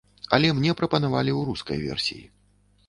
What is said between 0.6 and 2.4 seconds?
мне прапанавалі ў рускай версіі.